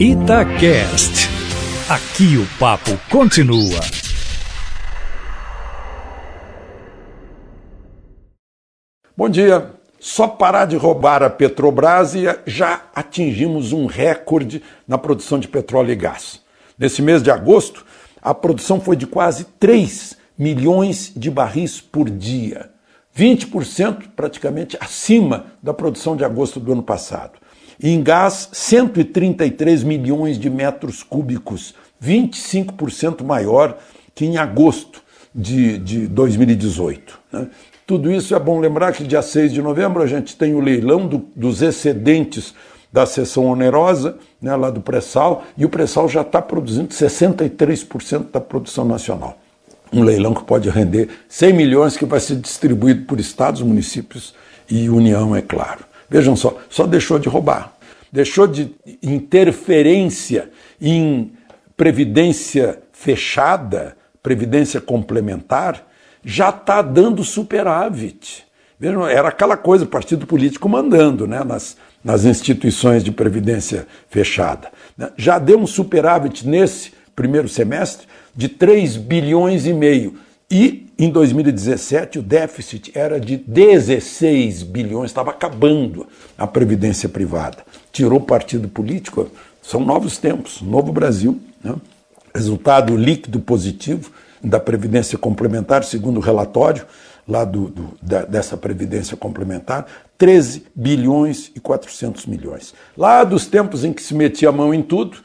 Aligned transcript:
Itacast. 0.00 1.28
Aqui 1.88 2.36
o 2.36 2.58
papo 2.58 2.90
continua. 3.08 3.80
Bom 9.16 9.28
dia. 9.28 9.70
Só 10.00 10.26
parar 10.26 10.66
de 10.66 10.76
roubar 10.76 11.22
a 11.22 11.30
Petrobras 11.30 12.16
e 12.16 12.24
já 12.44 12.82
atingimos 12.92 13.72
um 13.72 13.86
recorde 13.86 14.60
na 14.86 14.98
produção 14.98 15.38
de 15.38 15.46
petróleo 15.46 15.92
e 15.92 15.94
gás. 15.96 16.40
Nesse 16.76 17.00
mês 17.00 17.22
de 17.22 17.30
agosto, 17.30 17.86
a 18.20 18.34
produção 18.34 18.80
foi 18.80 18.96
de 18.96 19.06
quase 19.06 19.44
3 19.60 20.16
milhões 20.36 21.12
de 21.14 21.30
barris 21.30 21.80
por 21.80 22.10
dia. 22.10 22.68
20% 23.16 24.08
praticamente 24.16 24.76
acima 24.80 25.46
da 25.62 25.72
produção 25.72 26.16
de 26.16 26.24
agosto 26.24 26.58
do 26.58 26.72
ano 26.72 26.82
passado. 26.82 27.43
Em 27.82 28.02
gás, 28.02 28.48
133 28.52 29.82
milhões 29.82 30.38
de 30.38 30.48
metros 30.48 31.02
cúbicos, 31.02 31.74
25% 32.02 33.24
maior 33.24 33.78
que 34.14 34.24
em 34.24 34.36
agosto 34.36 35.02
de, 35.34 35.78
de 35.78 36.06
2018. 36.06 37.18
Né? 37.32 37.46
Tudo 37.86 38.10
isso 38.10 38.34
é 38.34 38.38
bom 38.38 38.60
lembrar 38.60 38.92
que 38.92 39.04
dia 39.04 39.20
6 39.20 39.52
de 39.52 39.60
novembro 39.60 40.02
a 40.02 40.06
gente 40.06 40.36
tem 40.36 40.54
o 40.54 40.60
leilão 40.60 41.06
do, 41.06 41.26
dos 41.34 41.60
excedentes 41.60 42.54
da 42.92 43.04
seção 43.04 43.46
onerosa, 43.46 44.16
né, 44.40 44.54
lá 44.54 44.70
do 44.70 44.80
pré-sal, 44.80 45.44
e 45.58 45.64
o 45.64 45.68
pré-sal 45.68 46.08
já 46.08 46.20
está 46.20 46.40
produzindo 46.40 46.94
63% 46.94 48.30
da 48.30 48.40
produção 48.40 48.84
nacional. 48.84 49.36
Um 49.92 50.04
leilão 50.04 50.32
que 50.32 50.44
pode 50.44 50.70
render 50.70 51.08
100 51.28 51.52
milhões, 51.52 51.96
que 51.96 52.04
vai 52.04 52.20
ser 52.20 52.36
distribuído 52.36 53.04
por 53.04 53.18
estados, 53.18 53.62
municípios 53.62 54.32
e 54.70 54.88
União, 54.88 55.34
é 55.34 55.42
claro. 55.42 55.84
Vejam 56.08 56.36
só, 56.36 56.56
só 56.68 56.86
deixou 56.86 57.18
de 57.18 57.28
roubar. 57.28 57.72
Deixou 58.12 58.46
de 58.46 58.74
interferência 59.02 60.50
em 60.80 61.32
previdência 61.76 62.78
fechada, 62.92 63.96
previdência 64.22 64.80
complementar, 64.80 65.86
já 66.24 66.48
está 66.48 66.80
dando 66.80 67.24
superávit. 67.24 68.44
Vejam, 68.78 69.06
era 69.06 69.28
aquela 69.28 69.56
coisa, 69.56 69.84
partido 69.84 70.26
político 70.26 70.68
mandando 70.68 71.26
né, 71.26 71.42
nas, 71.44 71.76
nas 72.02 72.24
instituições 72.24 73.02
de 73.02 73.10
previdência 73.10 73.86
fechada. 74.08 74.70
Já 75.16 75.38
deu 75.38 75.58
um 75.58 75.66
superávit 75.66 76.46
nesse 76.46 76.92
primeiro 77.14 77.48
semestre 77.48 78.06
de 78.34 78.48
3 78.48 78.96
bilhões 78.96 79.66
e 79.66 79.72
meio. 79.72 80.16
E 80.50 80.83
em 80.98 81.10
2017 81.10 82.18
o 82.18 82.22
déficit 82.22 82.92
era 82.94 83.18
de 83.18 83.36
16 83.36 84.62
bilhões, 84.62 85.10
estava 85.10 85.30
acabando 85.30 86.06
a 86.38 86.46
previdência 86.46 87.08
privada. 87.08 87.58
Tirou 87.92 88.20
partido 88.20 88.68
político, 88.68 89.30
são 89.62 89.80
novos 89.80 90.18
tempos, 90.18 90.62
novo 90.62 90.92
Brasil. 90.92 91.40
Né? 91.62 91.74
Resultado 92.34 92.96
líquido 92.96 93.40
positivo 93.40 94.10
da 94.42 94.60
previdência 94.60 95.16
complementar, 95.16 95.84
segundo 95.84 96.18
o 96.18 96.20
relatório 96.20 96.84
lá 97.26 97.44
do, 97.44 97.68
do, 97.68 97.88
da, 98.02 98.24
dessa 98.24 98.56
previdência 98.56 99.16
complementar, 99.16 99.86
13 100.18 100.66
bilhões 100.74 101.50
e 101.54 101.60
400 101.60 102.26
milhões. 102.26 102.74
Lá 102.96 103.24
dos 103.24 103.46
tempos 103.46 103.84
em 103.84 103.92
que 103.92 104.02
se 104.02 104.14
metia 104.14 104.50
a 104.50 104.52
mão 104.52 104.74
em 104.74 104.82
tudo, 104.82 105.18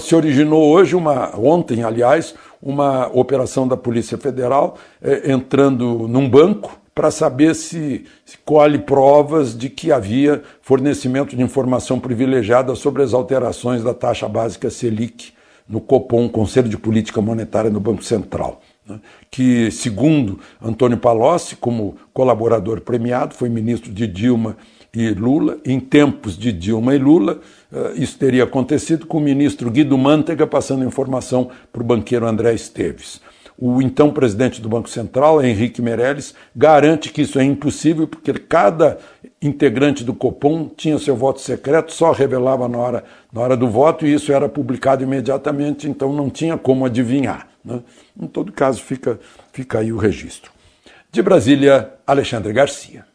se 0.00 0.14
originou 0.14 0.70
hoje, 0.70 0.94
uma, 0.94 1.38
ontem, 1.38 1.82
aliás, 1.82 2.34
uma 2.62 3.08
operação 3.08 3.66
da 3.66 3.76
Polícia 3.76 4.18
Federal 4.18 4.76
eh, 5.02 5.32
entrando 5.32 6.06
num 6.06 6.28
banco 6.28 6.78
para 6.94 7.10
saber 7.10 7.54
se, 7.54 8.04
se 8.24 8.36
colhe 8.44 8.78
provas 8.78 9.56
de 9.56 9.70
que 9.70 9.90
havia 9.90 10.42
fornecimento 10.60 11.34
de 11.34 11.42
informação 11.42 11.98
privilegiada 11.98 12.74
sobre 12.74 13.02
as 13.02 13.14
alterações 13.14 13.82
da 13.82 13.94
taxa 13.94 14.28
básica 14.28 14.68
Selic 14.68 15.32
no 15.66 15.80
Copom, 15.80 16.28
Conselho 16.28 16.68
de 16.68 16.76
Política 16.76 17.22
Monetária 17.22 17.70
no 17.70 17.80
Banco 17.80 18.02
Central. 18.02 18.60
Né? 18.90 19.00
Que, 19.30 19.70
segundo 19.70 20.40
Antônio 20.60 20.98
Palocci, 20.98 21.56
como 21.56 21.96
colaborador 22.12 22.80
premiado, 22.80 23.34
foi 23.34 23.48
ministro 23.48 23.92
de 23.92 24.06
Dilma 24.06 24.56
e 24.94 25.10
Lula. 25.10 25.58
Em 25.64 25.78
tempos 25.78 26.36
de 26.36 26.52
Dilma 26.52 26.94
e 26.94 26.98
Lula, 26.98 27.40
eh, 27.72 27.92
isso 27.96 28.18
teria 28.18 28.44
acontecido 28.44 29.06
com 29.06 29.18
o 29.18 29.20
ministro 29.20 29.70
Guido 29.70 29.96
Mantega 29.96 30.46
passando 30.46 30.84
informação 30.84 31.50
para 31.72 31.82
o 31.82 31.84
banqueiro 31.84 32.26
André 32.26 32.54
Esteves. 32.54 33.20
O 33.62 33.82
então 33.82 34.10
presidente 34.10 34.60
do 34.60 34.70
Banco 34.70 34.88
Central, 34.88 35.44
Henrique 35.44 35.82
Meirelles, 35.82 36.34
garante 36.56 37.12
que 37.12 37.20
isso 37.20 37.38
é 37.38 37.44
impossível 37.44 38.08
porque 38.08 38.32
cada 38.32 38.98
integrante 39.42 40.02
do 40.02 40.14
Copom 40.14 40.66
tinha 40.74 40.98
seu 40.98 41.14
voto 41.14 41.42
secreto, 41.42 41.92
só 41.92 42.10
revelava 42.10 42.66
na 42.66 42.78
hora, 42.78 43.04
na 43.30 43.40
hora 43.42 43.56
do 43.58 43.68
voto 43.68 44.06
e 44.06 44.14
isso 44.14 44.32
era 44.32 44.48
publicado 44.48 45.02
imediatamente, 45.02 45.88
então 45.88 46.10
não 46.10 46.30
tinha 46.30 46.56
como 46.56 46.86
adivinhar. 46.86 47.49
Né? 47.64 47.82
Em 48.20 48.26
todo 48.26 48.52
caso, 48.52 48.82
fica, 48.82 49.18
fica 49.52 49.78
aí 49.78 49.92
o 49.92 49.96
registro. 49.96 50.50
De 51.12 51.22
Brasília, 51.22 51.94
Alexandre 52.06 52.52
Garcia. 52.52 53.09